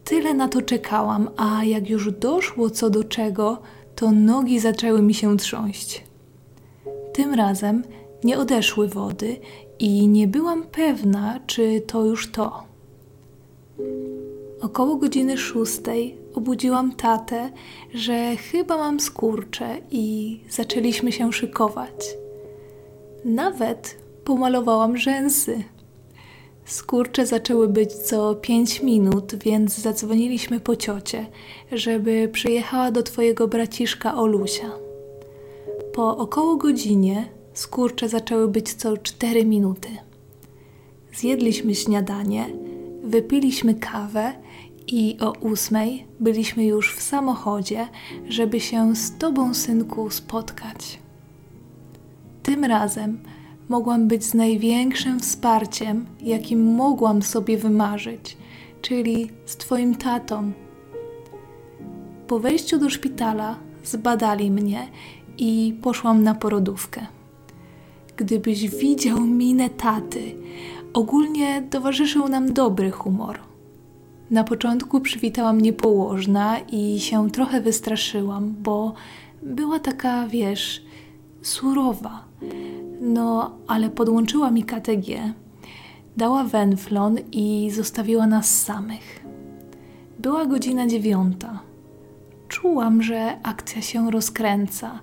Tyle 0.05 0.35
na 0.35 0.49
to 0.49 0.63
czekałam, 0.63 1.31
a 1.37 1.65
jak 1.65 1.91
już 1.91 2.13
doszło 2.13 2.71
co 2.71 2.91
do 2.91 3.05
czego, 3.05 3.63
to 3.97 4.13
nogi 4.13 4.61
zaczęły 4.61 5.03
mi 5.03 5.15
się 5.15 5.37
trząść. 5.37 6.05
Tym 7.13 7.35
razem 7.35 7.83
nie 8.25 8.39
odeszły 8.39 8.89
wody 8.89 9.37
i 9.79 10.09
nie 10.09 10.29
byłam 10.29 10.63
pewna, 10.63 11.41
czy 11.47 11.81
to 11.81 12.05
już 12.05 12.31
to. 12.31 12.63
Około 14.61 14.97
godziny 14.97 15.39
szóstej 15.39 16.17
obudziłam 16.35 16.93
tatę, 16.93 17.51
że 17.95 18.37
chyba 18.37 18.77
mam 18.77 19.01
skurcze 19.01 19.79
i 19.91 20.41
zaczęliśmy 20.51 21.13
się 21.13 21.33
szykować. 21.33 22.17
Nawet 23.25 23.99
pomalowałam 24.25 24.97
rzęsy. 24.97 25.65
Skurcze 26.65 27.27
zaczęły 27.27 27.69
być 27.69 27.93
co 27.93 28.35
pięć 28.35 28.83
minut, 28.83 29.35
więc 29.35 29.79
zadzwoniliśmy 29.79 30.61
po 30.61 30.77
ciocie, 30.77 31.27
żeby 31.73 32.29
przyjechała 32.33 32.91
do 32.91 33.03
twojego 33.03 33.49
braciszka 33.49 34.15
Olusia. 34.15 34.71
Po 35.93 36.17
około 36.17 36.57
godzinie 36.57 37.29
skurcze 37.55 38.09
zaczęły 38.09 38.49
być 38.49 38.75
co 38.75 38.97
cztery 38.97 39.45
minuty. 39.45 39.89
Zjedliśmy 41.15 41.75
śniadanie, 41.75 42.47
wypiliśmy 43.05 43.75
kawę 43.75 44.33
i 44.87 45.17
o 45.21 45.33
ósmej 45.33 46.07
byliśmy 46.21 46.65
już 46.65 46.95
w 46.95 47.03
samochodzie, 47.03 47.89
żeby 48.29 48.61
się 48.61 48.97
z 48.97 49.19
tobą, 49.19 49.55
synku, 49.55 50.11
spotkać. 50.11 50.99
Tym 52.43 52.65
razem 52.65 53.19
mogłam 53.73 54.09
być 54.09 54.25
z 54.25 54.35
największym 54.35 55.21
wsparciem, 55.21 56.07
jakim 56.21 56.75
mogłam 56.75 57.23
sobie 57.23 57.59
wymarzyć, 57.59 58.37
czyli 58.83 59.31
z 59.47 59.57
Twoim 59.57 59.95
tatą. 59.95 60.53
Po 62.27 62.39
wejściu 62.39 62.79
do 62.79 62.91
szpitala 62.91 63.57
zbadali 63.85 64.51
mnie 64.51 64.89
i 65.39 65.79
poszłam 65.83 66.23
na 66.23 66.35
porodówkę. 66.35 67.07
Gdybyś 68.17 68.69
widział 68.69 69.21
minę 69.21 69.71
taty, 69.71 70.35
ogólnie 70.93 71.63
towarzyszył 71.71 72.29
nam 72.29 72.53
dobry 72.53 72.91
humor. 72.91 73.39
Na 74.31 74.45
początku 74.45 75.01
przywitała 75.01 75.53
mnie 75.53 75.73
położna 75.73 76.59
i 76.59 77.01
się 77.01 77.31
trochę 77.31 77.61
wystraszyłam, 77.61 78.55
bo 78.63 78.95
była 79.43 79.79
taka, 79.79 80.29
wiesz, 80.29 80.83
surowa 81.43 82.25
no, 83.03 83.51
ale 83.67 83.91
podłączyła 83.91 84.51
mi 84.51 84.65
KTG, 84.65 85.33
dała 86.17 86.45
wenflon 86.45 87.19
i 87.33 87.71
zostawiła 87.71 88.27
nas 88.27 88.63
samych. 88.63 89.25
Była 90.19 90.47
godzina 90.47 90.87
dziewiąta. 90.87 91.61
Czułam, 92.49 93.03
że 93.03 93.37
akcja 93.43 93.83
się 93.83 94.11
rozkręca 94.11 95.01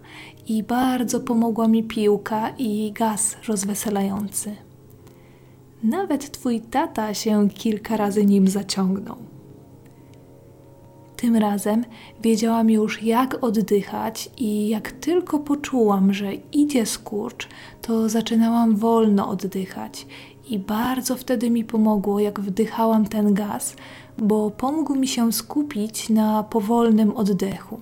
i 0.47 0.63
bardzo 0.63 1.19
pomogła 1.19 1.67
mi 1.67 1.83
piłka 1.83 2.49
i 2.57 2.91
gaz 2.91 3.37
rozweselający. 3.47 4.55
Nawet 5.83 6.31
twój 6.31 6.61
tata 6.61 7.13
się 7.13 7.49
kilka 7.49 7.97
razy 7.97 8.25
nim 8.25 8.47
zaciągnął. 8.47 9.17
Tym 11.21 11.35
razem 11.35 11.85
wiedziałam 12.21 12.69
już, 12.69 13.03
jak 13.03 13.43
oddychać, 13.43 14.29
i 14.37 14.69
jak 14.69 14.91
tylko 14.91 15.39
poczułam, 15.39 16.13
że 16.13 16.33
idzie 16.33 16.85
skurcz, 16.85 17.47
to 17.81 18.09
zaczynałam 18.09 18.75
wolno 18.75 19.29
oddychać. 19.29 20.07
I 20.49 20.59
bardzo 20.59 21.15
wtedy 21.15 21.49
mi 21.49 21.63
pomogło, 21.63 22.19
jak 22.19 22.39
wdychałam 22.39 23.05
ten 23.05 23.33
gaz, 23.33 23.75
bo 24.17 24.51
pomógł 24.51 24.95
mi 24.95 25.07
się 25.07 25.33
skupić 25.33 26.09
na 26.09 26.43
powolnym 26.43 27.11
oddechu. 27.11 27.79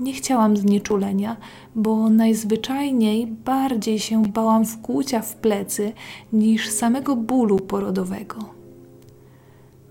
Nie 0.00 0.12
chciałam 0.12 0.56
znieczulenia, 0.56 1.36
bo 1.74 2.10
najzwyczajniej 2.10 3.26
bardziej 3.26 3.98
się 3.98 4.22
bałam 4.26 4.64
wkłucia 4.64 5.22
w 5.22 5.36
plecy 5.36 5.92
niż 6.32 6.70
samego 6.70 7.16
bólu 7.16 7.56
porodowego. 7.56 8.63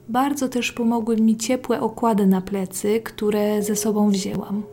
Bardzo 0.09 0.49
też 0.49 0.71
pomogły 0.71 1.17
mi 1.17 1.37
ciepłe 1.37 1.81
okłady 1.81 2.27
na 2.27 2.41
plecy, 2.41 3.01
które 3.01 3.61
ze 3.61 3.75
sobą 3.75 4.09
wzięłam. 4.09 4.63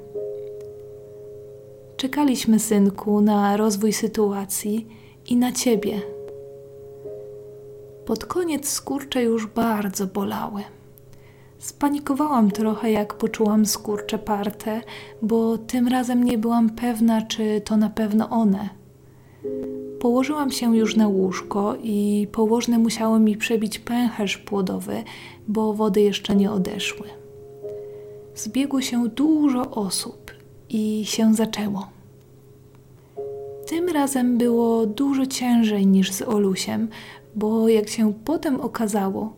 Czekaliśmy, 1.96 2.58
synku, 2.58 3.20
na 3.20 3.56
rozwój 3.56 3.92
sytuacji 3.92 4.86
i 5.26 5.36
na 5.36 5.52
ciebie. 5.52 6.02
Pod 8.06 8.24
koniec 8.24 8.68
skurcze 8.68 9.22
już 9.22 9.46
bardzo 9.46 10.06
bolały. 10.06 10.62
Spanikowałam 11.58 12.50
trochę, 12.50 12.90
jak 12.90 13.14
poczułam 13.14 13.66
skurcze 13.66 14.18
parte, 14.18 14.80
bo 15.22 15.58
tym 15.58 15.88
razem 15.88 16.24
nie 16.24 16.38
byłam 16.38 16.70
pewna, 16.70 17.22
czy 17.22 17.60
to 17.64 17.76
na 17.76 17.90
pewno 17.90 18.30
one. 18.30 18.68
Położyłam 20.00 20.50
się 20.50 20.76
już 20.76 20.96
na 20.96 21.08
łóżko 21.08 21.76
i 21.82 22.28
położne 22.32 22.78
musiały 22.78 23.20
mi 23.20 23.36
przebić 23.36 23.78
pęcherz 23.78 24.38
płodowy, 24.38 25.02
bo 25.48 25.74
wody 25.74 26.00
jeszcze 26.00 26.36
nie 26.36 26.50
odeszły. 26.50 27.06
Zbiegło 28.34 28.80
się 28.80 29.08
dużo 29.08 29.70
osób 29.70 30.30
i 30.68 31.04
się 31.04 31.34
zaczęło. 31.34 31.88
Tym 33.66 33.88
razem 33.88 34.38
było 34.38 34.86
dużo 34.86 35.26
ciężej 35.26 35.86
niż 35.86 36.12
z 36.12 36.22
Olusiem, 36.22 36.88
bo 37.34 37.68
jak 37.68 37.88
się 37.88 38.12
potem 38.24 38.60
okazało, 38.60 39.32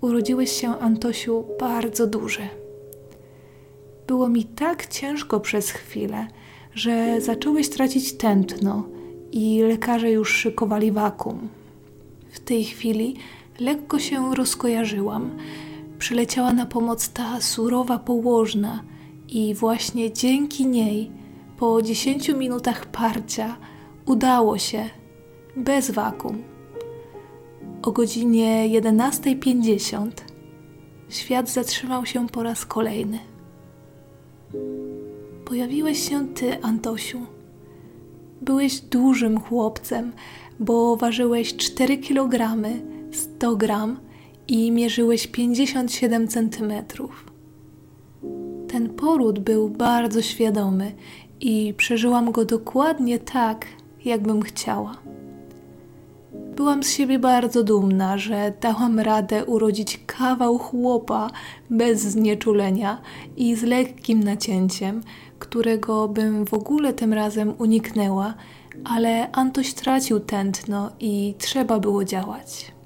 urodziłeś 0.00 0.52
się, 0.52 0.78
Antosiu, 0.78 1.44
bardzo 1.60 2.06
duży. 2.06 2.48
Było 4.06 4.28
mi 4.28 4.44
tak 4.44 4.86
ciężko 4.86 5.40
przez 5.40 5.70
chwilę, 5.70 6.26
że 6.74 7.20
zacząłeś 7.20 7.68
tracić 7.68 8.12
tętno 8.12 8.95
i 9.36 9.62
lekarze 9.62 10.10
już 10.10 10.32
szykowali 10.32 10.92
wakum. 10.92 11.48
W 12.30 12.40
tej 12.40 12.64
chwili 12.64 13.16
lekko 13.60 13.98
się 13.98 14.34
rozkojarzyłam. 14.34 15.30
Przyleciała 15.98 16.52
na 16.52 16.66
pomoc 16.66 17.08
ta 17.08 17.40
surowa 17.40 17.98
położna 17.98 18.82
i 19.28 19.54
właśnie 19.54 20.12
dzięki 20.12 20.66
niej 20.66 21.10
po 21.56 21.82
dziesięciu 21.82 22.36
minutach 22.36 22.86
parcia 22.86 23.56
udało 24.06 24.58
się 24.58 24.90
bez 25.56 25.90
wakum 25.90 26.42
o 27.82 27.92
godzinie 27.92 28.68
11.50 28.80 30.10
świat 31.08 31.50
zatrzymał 31.50 32.06
się 32.06 32.28
po 32.28 32.42
raz 32.42 32.66
kolejny. 32.66 33.18
Pojawiłeś 35.44 36.08
się 36.08 36.28
ty, 36.34 36.62
Antosiu. 36.62 37.35
Byłeś 38.46 38.80
dużym 38.80 39.40
chłopcem, 39.40 40.12
bo 40.60 40.96
ważyłeś 40.96 41.56
4 41.56 41.98
kg, 41.98 42.62
100 43.12 43.56
gram 43.56 43.96
i 44.48 44.70
mierzyłeś 44.70 45.26
57 45.26 46.28
centymetrów. 46.28 47.24
Ten 48.68 48.88
poród 48.88 49.38
był 49.38 49.68
bardzo 49.68 50.22
świadomy 50.22 50.92
i 51.40 51.74
przeżyłam 51.76 52.32
go 52.32 52.44
dokładnie 52.44 53.18
tak, 53.18 53.66
jakbym 54.04 54.42
chciała. 54.42 54.96
Byłam 56.56 56.82
z 56.82 56.90
siebie 56.90 57.18
bardzo 57.18 57.64
dumna, 57.64 58.18
że 58.18 58.52
dałam 58.60 59.00
radę 59.00 59.44
urodzić 59.44 60.00
kawał 60.06 60.58
chłopa 60.58 61.30
bez 61.70 62.00
znieczulenia 62.00 63.00
i 63.36 63.54
z 63.54 63.62
lekkim 63.62 64.22
nacięciem, 64.24 65.02
którego 65.38 66.08
bym 66.08 66.46
w 66.46 66.54
ogóle 66.54 66.92
tym 66.92 67.12
razem 67.12 67.54
uniknęła, 67.58 68.34
ale 68.84 69.32
Antoś 69.32 69.74
tracił 69.74 70.20
tętno 70.20 70.90
i 71.00 71.34
trzeba 71.38 71.80
było 71.80 72.04
działać. 72.04 72.76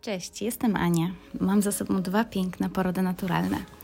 Cześć, 0.00 0.42
jestem 0.42 0.76
Ania. 0.76 1.10
Mam 1.40 1.62
za 1.62 1.72
sobą 1.72 2.02
dwa 2.02 2.24
piękne 2.24 2.70
porody 2.70 3.02
naturalne. 3.02 3.77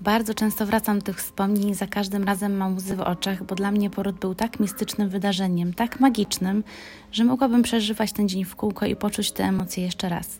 Bardzo 0.00 0.34
często 0.34 0.66
wracam 0.66 0.98
do 0.98 1.04
tych 1.04 1.18
wspomnień 1.18 1.68
i 1.68 1.74
za 1.74 1.86
każdym 1.86 2.24
razem 2.24 2.56
mam 2.56 2.76
łzy 2.76 2.96
w 2.96 3.00
oczach, 3.00 3.44
bo 3.44 3.54
dla 3.54 3.70
mnie 3.70 3.90
poród 3.90 4.16
był 4.16 4.34
tak 4.34 4.60
mistycznym 4.60 5.08
wydarzeniem, 5.08 5.74
tak 5.74 6.00
magicznym, 6.00 6.64
że 7.12 7.24
mogłabym 7.24 7.62
przeżywać 7.62 8.12
ten 8.12 8.28
dzień 8.28 8.44
w 8.44 8.56
kółko 8.56 8.86
i 8.86 8.96
poczuć 8.96 9.32
te 9.32 9.44
emocje 9.44 9.84
jeszcze 9.84 10.08
raz. 10.08 10.38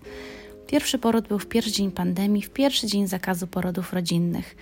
Pierwszy 0.66 0.98
poród 0.98 1.28
był 1.28 1.38
w 1.38 1.46
pierwszy 1.46 1.72
dzień 1.72 1.90
pandemii, 1.90 2.42
w 2.42 2.50
pierwszy 2.50 2.86
dzień 2.86 3.06
zakazu 3.06 3.46
porodów 3.46 3.92
rodzinnych. 3.92 4.56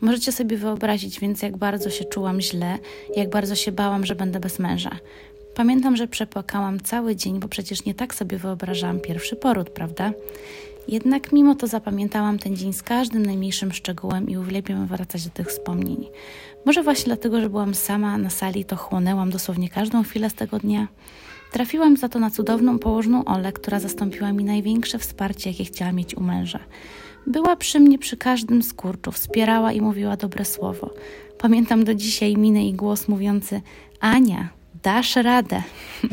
Możecie 0.00 0.32
sobie 0.32 0.56
wyobrazić 0.56 1.20
więc, 1.20 1.42
jak 1.42 1.56
bardzo 1.56 1.90
się 1.90 2.04
czułam 2.04 2.40
źle, 2.40 2.78
jak 3.16 3.30
bardzo 3.30 3.54
się 3.54 3.72
bałam, 3.72 4.06
że 4.06 4.14
będę 4.14 4.40
bez 4.40 4.58
męża. 4.58 4.96
Pamiętam, 5.54 5.96
że 5.96 6.08
przepłakałam 6.08 6.80
cały 6.80 7.16
dzień, 7.16 7.40
bo 7.40 7.48
przecież 7.48 7.84
nie 7.84 7.94
tak 7.94 8.14
sobie 8.14 8.38
wyobrażałam 8.38 9.00
pierwszy 9.00 9.36
poród, 9.36 9.70
prawda? 9.70 10.12
Jednak 10.90 11.32
mimo 11.32 11.54
to 11.54 11.66
zapamiętałam 11.66 12.38
ten 12.38 12.56
dzień 12.56 12.72
z 12.72 12.82
każdym 12.82 13.26
najmniejszym 13.26 13.72
szczegółem 13.72 14.28
i 14.28 14.36
uwielbiam 14.36 14.86
wracać 14.86 15.24
do 15.24 15.30
tych 15.30 15.48
wspomnień. 15.48 16.08
Może 16.66 16.82
właśnie 16.82 17.04
dlatego, 17.04 17.40
że 17.40 17.50
byłam 17.50 17.74
sama 17.74 18.18
na 18.18 18.30
sali, 18.30 18.64
to 18.64 18.76
chłonęłam 18.76 19.30
dosłownie 19.30 19.68
każdą 19.68 20.02
chwilę 20.02 20.30
z 20.30 20.34
tego 20.34 20.58
dnia. 20.58 20.88
Trafiłam 21.52 21.96
za 21.96 22.08
to 22.08 22.18
na 22.18 22.30
cudowną 22.30 22.78
położną 22.78 23.24
Olę, 23.24 23.52
która 23.52 23.80
zastąpiła 23.80 24.32
mi 24.32 24.44
największe 24.44 24.98
wsparcie, 24.98 25.50
jakie 25.50 25.64
chciałam 25.64 25.96
mieć 25.96 26.14
u 26.14 26.20
męża. 26.20 26.60
Była 27.26 27.56
przy 27.56 27.80
mnie 27.80 27.98
przy 27.98 28.16
każdym 28.16 28.62
skurczu, 28.62 29.12
wspierała 29.12 29.72
i 29.72 29.80
mówiła 29.80 30.16
dobre 30.16 30.44
słowo. 30.44 30.94
Pamiętam 31.38 31.84
do 31.84 31.94
dzisiaj 31.94 32.36
minę 32.36 32.66
i 32.66 32.72
głos 32.72 33.08
mówiący: 33.08 33.60
Ania, 34.00 34.48
dasz 34.82 35.16
radę. 35.16 35.62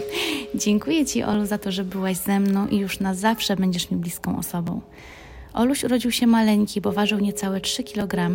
Dziękuję 0.56 1.06
Ci, 1.06 1.24
Olu, 1.24 1.46
za 1.46 1.58
to, 1.58 1.72
że 1.72 1.84
byłaś 1.84 2.18
ze 2.18 2.40
mną 2.40 2.68
i 2.68 2.78
już 2.78 3.00
na 3.00 3.14
zawsze 3.14 3.56
będziesz 3.56 3.92
mi 3.92 3.98
bliską 3.98 4.38
osobą. 4.38 4.82
Oluś 5.54 5.84
urodził 5.84 6.12
się 6.12 6.28
maleńki, 6.28 6.82
bo 6.82 6.92
ważył 6.92 7.20
niecałe 7.20 7.62
3 7.62 7.84
kg. 7.84 8.32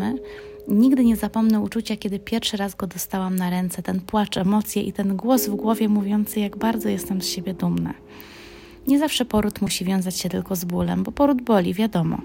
Nigdy 0.69 1.05
nie 1.05 1.17
zapomnę 1.17 1.61
uczucia, 1.61 1.97
kiedy 1.97 2.19
pierwszy 2.19 2.57
raz 2.57 2.75
go 2.75 2.87
dostałam 2.87 3.37
na 3.37 3.51
ręce, 3.51 3.83
ten 3.83 4.01
płacz, 4.01 4.37
emocje 4.37 4.83
i 4.83 4.93
ten 4.93 5.17
głos 5.17 5.47
w 5.47 5.55
głowie 5.55 5.89
mówiący, 5.89 6.41
jak 6.41 6.57
bardzo 6.57 6.89
jestem 6.89 7.23
z 7.23 7.27
siebie 7.27 7.55
dumna. 7.55 7.95
Nie 8.87 8.99
zawsze 8.99 9.25
poród 9.25 9.61
musi 9.61 9.85
wiązać 9.85 10.19
się 10.19 10.29
tylko 10.29 10.57
z 10.57 10.65
bólem, 10.65 11.03
bo 11.03 11.13
poród 11.13 11.43
boli, 11.43 11.75
wiadomo 11.75 12.19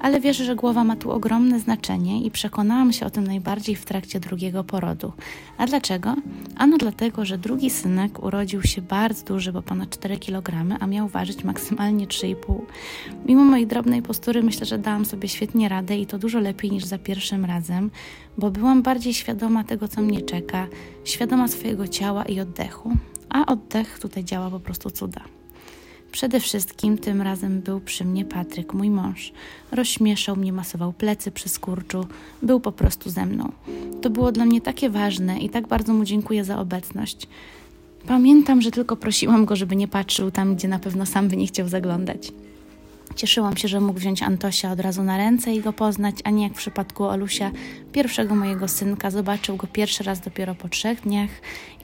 ale 0.00 0.20
wierzę, 0.20 0.44
że 0.44 0.56
głowa 0.56 0.84
ma 0.84 0.96
tu 0.96 1.10
ogromne 1.10 1.60
znaczenie 1.60 2.22
i 2.22 2.30
przekonałam 2.30 2.92
się 2.92 3.06
o 3.06 3.10
tym 3.10 3.26
najbardziej 3.26 3.76
w 3.76 3.84
trakcie 3.84 4.20
drugiego 4.20 4.64
porodu. 4.64 5.12
A 5.58 5.66
dlaczego? 5.66 6.16
Ano 6.56 6.78
dlatego, 6.78 7.24
że 7.24 7.38
drugi 7.38 7.70
synek 7.70 8.24
urodził 8.24 8.62
się 8.62 8.82
bardzo 8.82 9.24
duży, 9.24 9.52
bo 9.52 9.62
ponad 9.62 9.90
4 9.90 10.18
kg, 10.18 10.76
a 10.80 10.86
miał 10.86 11.08
ważyć 11.08 11.44
maksymalnie 11.44 12.06
3,5. 12.06 12.60
Mimo 13.26 13.44
mojej 13.44 13.66
drobnej 13.66 14.02
postury 14.02 14.42
myślę, 14.42 14.66
że 14.66 14.78
dałam 14.78 15.04
sobie 15.04 15.28
świetnie 15.28 15.68
radę 15.68 15.98
i 15.98 16.06
to 16.06 16.18
dużo 16.18 16.40
lepiej 16.40 16.70
niż 16.70 16.84
za 16.84 16.98
pierwszym 16.98 17.44
razem, 17.44 17.90
bo 18.38 18.50
byłam 18.50 18.82
bardziej 18.82 19.14
świadoma 19.14 19.64
tego, 19.64 19.88
co 19.88 20.02
mnie 20.02 20.20
czeka, 20.20 20.66
świadoma 21.04 21.48
swojego 21.48 21.88
ciała 21.88 22.24
i 22.24 22.40
oddechu. 22.40 22.92
A 23.28 23.46
oddech 23.46 23.98
tutaj 23.98 24.24
działa 24.24 24.50
po 24.50 24.60
prostu 24.60 24.90
cuda. 24.90 25.20
Przede 26.16 26.40
wszystkim 26.40 26.98
tym 26.98 27.22
razem 27.22 27.60
był 27.60 27.80
przy 27.80 28.04
mnie 28.04 28.24
Patryk, 28.24 28.74
mój 28.74 28.90
mąż. 28.90 29.32
Rozśmieszał 29.72 30.36
mnie, 30.36 30.52
masował 30.52 30.92
plecy 30.92 31.30
przy 31.30 31.48
skurczu, 31.48 32.06
był 32.42 32.60
po 32.60 32.72
prostu 32.72 33.10
ze 33.10 33.26
mną. 33.26 33.52
To 34.02 34.10
było 34.10 34.32
dla 34.32 34.44
mnie 34.44 34.60
takie 34.60 34.90
ważne 34.90 35.38
i 35.38 35.50
tak 35.50 35.68
bardzo 35.68 35.94
mu 35.94 36.04
dziękuję 36.04 36.44
za 36.44 36.58
obecność. 36.58 37.28
Pamiętam, 38.06 38.62
że 38.62 38.70
tylko 38.70 38.96
prosiłam 38.96 39.44
go, 39.44 39.56
żeby 39.56 39.76
nie 39.76 39.88
patrzył 39.88 40.30
tam, 40.30 40.56
gdzie 40.56 40.68
na 40.68 40.78
pewno 40.78 41.06
sam 41.06 41.28
by 41.28 41.36
nie 41.36 41.46
chciał 41.46 41.68
zaglądać. 41.68 42.32
Cieszyłam 43.16 43.56
się, 43.56 43.68
że 43.68 43.80
mógł 43.80 43.98
wziąć 43.98 44.22
Antosia 44.22 44.72
od 44.72 44.80
razu 44.80 45.02
na 45.02 45.16
ręce 45.16 45.54
i 45.54 45.60
go 45.60 45.72
poznać, 45.72 46.14
a 46.24 46.30
nie 46.30 46.42
jak 46.42 46.52
w 46.52 46.56
przypadku 46.56 47.04
Olusia, 47.04 47.50
pierwszego 47.92 48.34
mojego 48.34 48.68
synka, 48.68 49.10
zobaczył 49.10 49.56
go 49.56 49.66
pierwszy 49.66 50.04
raz 50.04 50.20
dopiero 50.20 50.54
po 50.54 50.68
trzech 50.68 51.00
dniach 51.00 51.30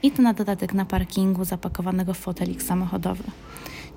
i 0.03 0.11
to 0.11 0.21
na 0.21 0.33
dodatek 0.33 0.73
na 0.73 0.85
parkingu 0.85 1.45
zapakowanego 1.45 2.13
w 2.13 2.17
fotelik 2.17 2.63
samochodowy. 2.63 3.23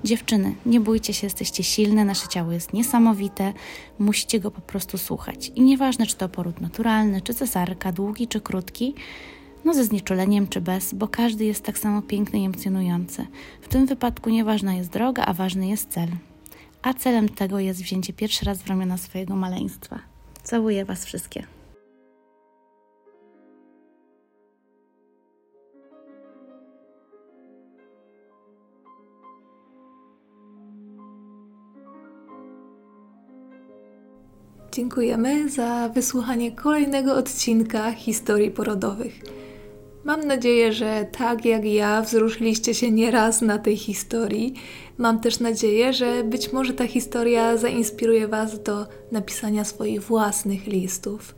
Dziewczyny, 0.03 0.55
nie 0.65 0.79
bójcie 0.79 1.13
się, 1.13 1.27
jesteście 1.27 1.63
silne, 1.63 2.05
nasze 2.05 2.27
ciało 2.27 2.51
jest 2.51 2.73
niesamowite, 2.73 3.53
musicie 3.99 4.39
go 4.39 4.51
po 4.51 4.61
prostu 4.61 4.97
słuchać. 4.97 5.51
I 5.55 5.61
nieważne, 5.61 6.05
czy 6.05 6.15
to 6.15 6.29
poród 6.29 6.61
naturalny, 6.61 7.21
czy 7.21 7.33
cesarka, 7.33 7.91
długi 7.91 8.27
czy 8.27 8.41
krótki, 8.41 8.93
no 9.65 9.73
ze 9.73 9.83
znieczuleniem 9.83 10.47
czy 10.47 10.61
bez, 10.61 10.93
bo 10.93 11.07
każdy 11.07 11.45
jest 11.45 11.63
tak 11.63 11.77
samo 11.77 12.01
piękny 12.01 12.39
i 12.39 12.45
emocjonujący. 12.45 13.25
W 13.61 13.67
tym 13.67 13.85
wypadku 13.85 14.29
nieważna 14.29 14.73
jest 14.73 14.89
droga, 14.89 15.25
a 15.25 15.33
ważny 15.33 15.67
jest 15.67 15.89
cel. 15.89 16.09
a 16.81 16.93
celem 16.93 17.29
tego 17.29 17.59
jest 17.59 17.83
wzięcie 17.83 18.13
pierwszy 18.13 18.45
raz 18.45 18.61
w 18.61 18.67
ramiona 18.67 18.97
swojego 18.97 19.35
maleństwa. 19.35 19.99
Całuję 20.43 20.85
Was 20.85 21.05
wszystkie. 21.05 21.56
Dziękujemy 34.77 35.49
za 35.49 35.89
wysłuchanie 35.89 36.51
kolejnego 36.51 37.15
odcinka 37.15 37.91
historii 37.91 38.51
porodowych. 38.51 39.19
Mam 40.03 40.23
nadzieję, 40.23 40.73
że 40.73 41.07
tak 41.17 41.45
jak 41.45 41.65
ja 41.65 42.01
wzruszyliście 42.01 42.73
się 42.73 42.91
nieraz 42.91 43.41
na 43.41 43.57
tej 43.57 43.77
historii. 43.77 44.53
Mam 44.97 45.19
też 45.19 45.39
nadzieję, 45.39 45.93
że 45.93 46.23
być 46.23 46.53
może 46.53 46.73
ta 46.73 46.87
historia 46.87 47.57
zainspiruje 47.57 48.27
Was 48.27 48.63
do 48.63 48.85
napisania 49.11 49.63
swoich 49.63 50.01
własnych 50.01 50.67
listów. 50.67 51.35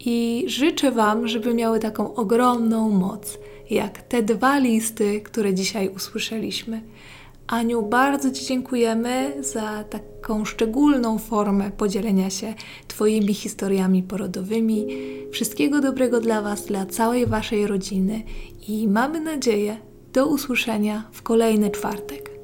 I 0.00 0.44
życzę 0.46 0.90
Wam, 0.90 1.28
żeby 1.28 1.54
miały 1.54 1.78
taką 1.80 2.14
ogromną 2.14 2.90
moc, 2.90 3.38
jak 3.70 4.02
te 4.02 4.22
dwa 4.22 4.58
listy, 4.58 5.20
które 5.20 5.54
dzisiaj 5.54 5.88
usłyszeliśmy. 5.88 6.82
Aniu, 7.46 7.82
bardzo 7.82 8.30
Ci 8.30 8.46
dziękujemy 8.46 9.34
za 9.40 9.84
taką 10.26 10.44
szczególną 10.44 11.18
formę 11.18 11.70
podzielenia 11.70 12.30
się 12.30 12.54
Twoimi 12.88 13.34
historiami 13.34 14.02
porodowymi. 14.02 14.86
Wszystkiego 15.32 15.80
dobrego 15.80 16.20
dla 16.20 16.42
Was, 16.42 16.64
dla 16.66 16.86
całej 16.86 17.26
Waszej 17.26 17.66
rodziny 17.66 18.22
i 18.68 18.88
mamy 18.88 19.20
nadzieję 19.20 19.76
do 20.12 20.26
usłyszenia 20.26 21.04
w 21.12 21.22
kolejny 21.22 21.70
czwartek. 21.70 22.35